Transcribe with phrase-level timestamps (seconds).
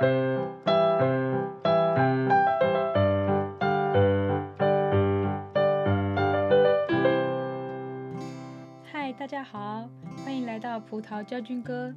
[0.00, 0.06] 嗨，
[9.18, 9.86] 大家好，
[10.24, 11.94] 欢迎来到葡萄教军歌。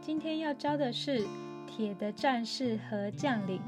[0.00, 1.18] 今天要教的是
[1.66, 3.58] 《铁的战士和将领》。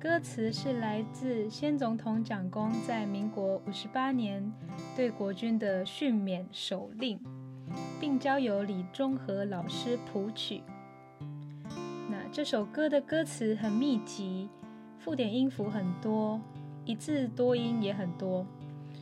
[0.00, 4.50] 歌词是来自先总统蒋公在民国五十八年
[4.96, 7.20] 对国军的训勉手令，
[8.00, 10.62] 并交由李中和老师谱曲。
[12.36, 14.50] 这首歌的歌词很密集，
[14.98, 16.38] 附点音符很多，
[16.84, 18.46] 一字多音也很多，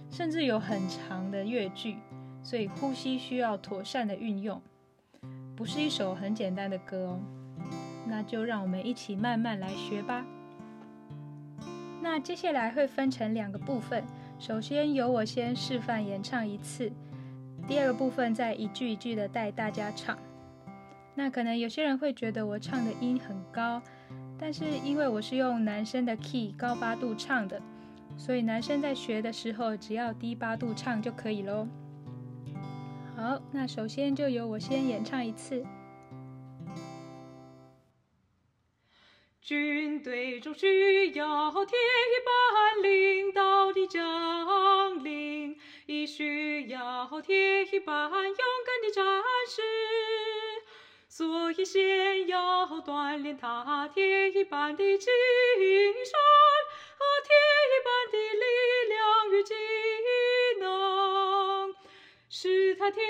[0.09, 1.97] 甚至有很长的乐句，
[2.45, 4.63] 所以呼吸需要妥善的运用，
[5.57, 7.21] 不是一首很简单的歌哦。
[8.07, 10.25] 那就让我们一起慢慢来学吧。
[12.01, 14.05] 那接下来会分成两个部分，
[14.39, 16.93] 首先由我先示范演唱一次，
[17.67, 20.17] 第二个部分再一句一句的带大家唱。
[21.15, 23.81] 那可能有些人会觉得我唱的音很高，
[24.39, 27.63] 但是因为我是用男生的 key 高八度唱的，
[28.17, 31.69] 所以男生在学的时候只要低八度唱就可以喽。
[33.17, 35.65] 好，那首先就由我先演唱一次。
[39.41, 49.05] 军队中需要铁一般领导的将领，亦需要铁一般勇敢的战
[49.47, 49.63] 士，
[51.17, 55.13] 所以先要锻炼他铁一般的精神
[56.99, 57.31] 和铁
[57.71, 58.45] 一般的力
[58.89, 59.55] 量与技
[60.59, 61.73] 能，
[62.29, 63.01] 使他铁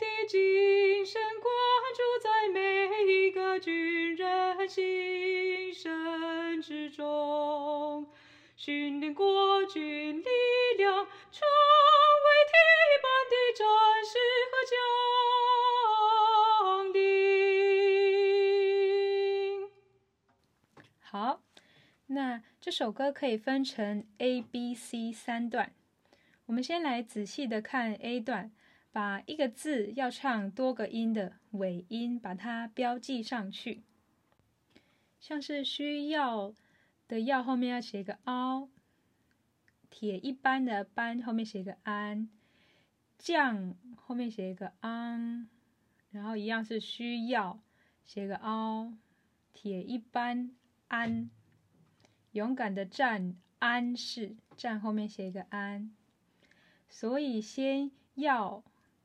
[0.00, 1.48] 的精神灌
[1.94, 5.08] 注在每一个军人心。
[6.60, 8.04] 之中
[8.56, 9.37] 训练过
[22.60, 25.72] 这首歌可以分成 A、B、C 三段。
[26.46, 28.50] 我们先来仔细的看 A 段，
[28.90, 33.82] 把一个字要唱多个音的尾音，把它标记上去。
[35.20, 36.52] 像是需要
[37.06, 38.68] 的要后面要写一个凹，
[39.88, 42.28] 铁一般的般后面写一个安，
[43.16, 45.48] 将后面写一个昂，
[46.10, 47.62] 然后一样是需要
[48.04, 48.92] 写个凹，
[49.52, 50.50] 铁一般
[50.88, 51.30] 安，
[52.32, 55.90] 勇敢的战安是战后面写一个安，
[56.88, 58.62] 所以先要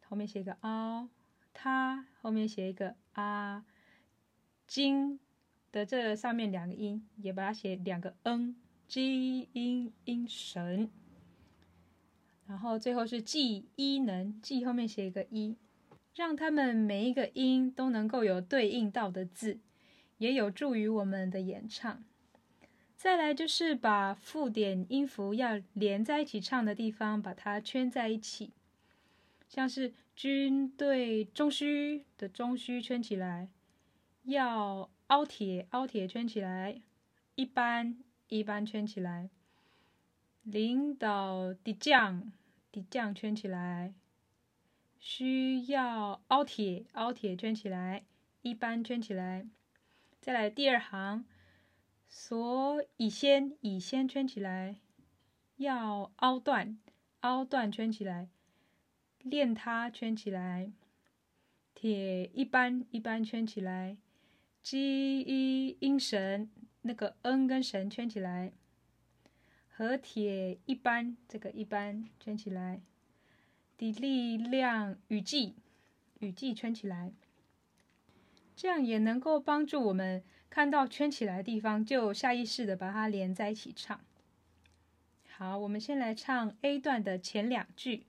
[0.08, 1.10] 后面写一个凹，
[1.54, 3.66] 他后面写一个啊，
[4.68, 5.20] 金。
[5.72, 8.56] 的这上面两个音也把它写两个 n，
[8.88, 10.88] 精英英神，
[12.46, 15.58] 然后最后是记一能，记后面写一个一，
[16.14, 19.62] 让他们每一个音都能够有对应到的字，
[20.20, 22.04] 也有助于我们的演唱。
[23.04, 28.52] 再来就是把附点音符要连在一起唱的地方，把它圈在一起，
[29.50, 33.50] 像是军队中需的中需圈起来，
[34.24, 34.90] 要。
[35.08, 36.82] 凹铁，凹铁圈起来；
[37.36, 37.98] 一般，
[38.30, 39.28] 一般圈起来；
[40.44, 42.32] 领导的将，
[42.72, 43.92] 的将圈起来；
[45.00, 48.04] 需要凹铁，凹铁圈起来；
[48.42, 49.46] 一般圈起来。
[50.20, 51.26] 再来第二行，
[52.16, 54.76] 所以先，以先圈起来；
[55.56, 56.78] 要凹断，
[57.22, 58.28] 凹断圈起来；
[59.24, 60.72] 练它圈起来；
[61.74, 63.98] 铁一般，一般圈起来。
[64.62, 66.52] G 一音神，
[66.84, 68.54] 那个 N 跟神圈起来，
[69.68, 72.80] 和铁一般，这个一般圈起来，
[73.76, 75.56] 的力量雨季，
[76.20, 77.12] 雨季圈起来，
[78.56, 84.00] 这样也能够帮助我们看到圈起来的地方，就下意识的把它连在一起唱。
[85.28, 88.06] 好，我们先来唱 A 段的前两句。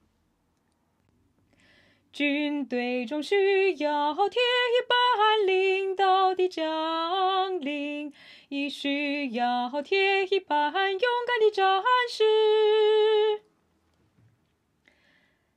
[2.13, 3.35] 军队中需
[3.83, 8.13] 要铁一般领导的将领，
[8.51, 12.25] 亦需要铁一般勇敢的战士。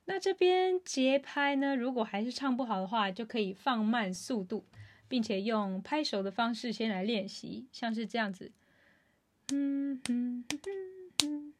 [0.06, 1.76] 那这边节拍呢？
[1.76, 4.64] 如果还是唱不好的话，就可以放慢速度，
[5.08, 8.52] 并且用拍手的方式先来练习，像是这样子。
[9.50, 11.54] 嗯嗯嗯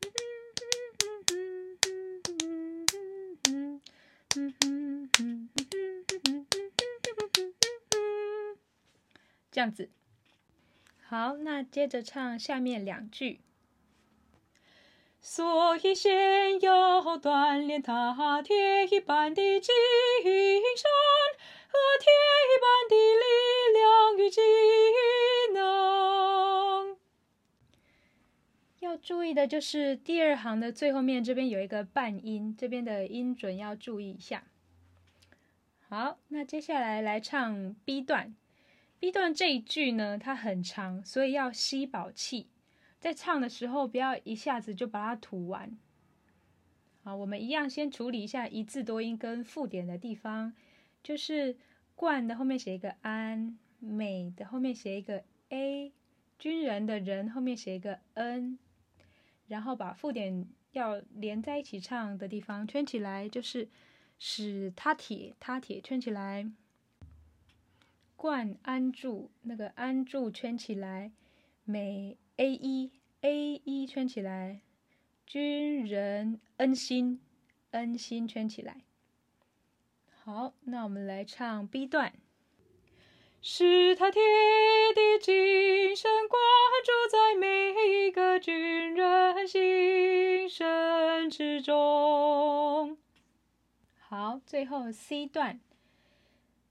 [4.36, 5.48] 嗯嗯嗯
[9.50, 9.88] 这样子，
[11.02, 13.40] 好，那接着唱下面两句。
[15.20, 19.74] 所以先要锻炼他铁一般的精
[20.76, 20.88] 神
[21.69, 22.11] 和天
[22.49, 23.25] 一般的力
[23.79, 24.41] 量与技
[25.55, 26.97] 能。
[28.81, 34.44] 要注意的就是第二行的最后面这边有一个半音这边的音准要注意一下。
[35.88, 38.35] 好那接下来来唱 b 段。
[38.99, 42.49] B 段这一句呢它很长所以要吸饱气。
[42.99, 45.79] 在唱的时候不要一下子就把它吐完。
[47.05, 50.55] 好我们一样先处理一下一字多音跟附点的地方。
[51.02, 51.56] 就是
[51.94, 55.92] 冠的后面写一个安，美的后面写一个 a，
[56.38, 58.58] 军人的人后面写一个 n，
[59.46, 63.68] 然后把附点要连在一起唱的地方圈起来，就是
[64.18, 66.50] 使他铁他铁圈起来。
[68.16, 71.12] 冠安住，那个安住圈起来，
[71.64, 72.90] 美 a 一
[73.20, 74.60] a 一圈起来，
[75.24, 77.20] 军人恩心
[77.70, 78.82] 恩心圈起来。
[80.30, 82.12] 好，那我们来唱 B 段。
[83.40, 84.20] 使他铁
[84.94, 86.38] 的精神灌
[86.84, 92.98] 注在每一个军人心声之中。
[93.96, 95.60] 好，最后 C 段。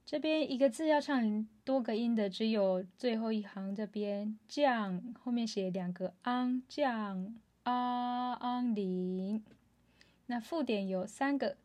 [0.06, 9.44] 这边一个字要唱多个音的，只有最后一行这边降后面写两个昂降啊昂领。
[10.28, 11.58] 那附点有三个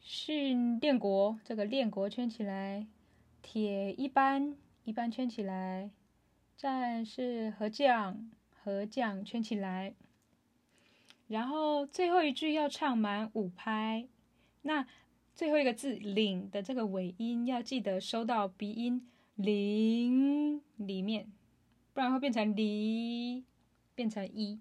[0.00, 2.86] 训练国，这个练国圈起来，
[3.42, 5.90] 铁一般一般圈起来，
[6.56, 9.94] 战士和将和将圈起来。
[11.26, 14.08] 然后最后一句要唱满五拍，
[14.62, 14.86] 那。
[15.34, 19.06] 最后一个字“领”的这个尾音要记得收到鼻音
[19.36, 21.30] “零”里面，
[21.94, 23.44] 不然会变成“离”，
[23.94, 24.58] 变成“一”。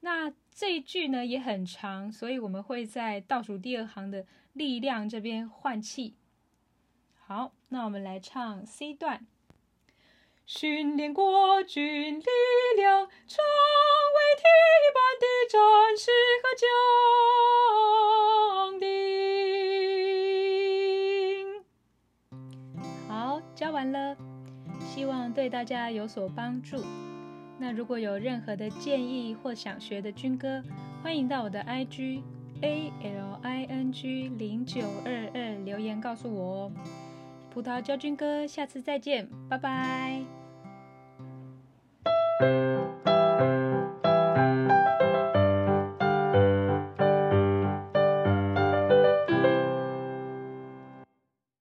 [0.00, 6.14] 那这一句呢也很长，所以我们会在倒数第二行的力量这边换气。
[7.26, 9.26] 好，那我们来唱 C 段。
[10.46, 12.24] 训练国军力
[12.76, 13.44] 量，成
[14.14, 14.44] 为铁
[14.84, 15.58] 一般的战
[15.98, 16.10] 士
[16.42, 16.48] 和
[18.72, 18.86] 将领。
[23.08, 24.16] 好，教完了，
[24.80, 26.82] 希望对大家有所帮助。
[27.58, 30.62] 那如果有任何的建议或想学的军歌，
[31.02, 32.22] 欢迎到我的 IG
[32.62, 36.72] A L I N G 零九二二留言告诉我哦。
[37.50, 40.37] 葡萄教军哥，下次再见，拜拜。